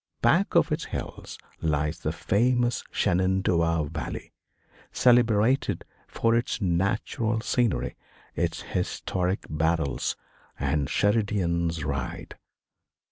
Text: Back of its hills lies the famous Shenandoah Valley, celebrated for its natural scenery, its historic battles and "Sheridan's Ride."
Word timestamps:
Back 0.23 0.55
of 0.55 0.71
its 0.71 0.85
hills 0.85 1.37
lies 1.61 1.99
the 1.99 2.11
famous 2.11 2.83
Shenandoah 2.89 3.85
Valley, 3.89 4.33
celebrated 4.91 5.85
for 6.07 6.33
its 6.35 6.59
natural 6.59 7.39
scenery, 7.41 7.95
its 8.33 8.63
historic 8.63 9.45
battles 9.47 10.15
and 10.59 10.89
"Sheridan's 10.89 11.83
Ride." 11.83 12.35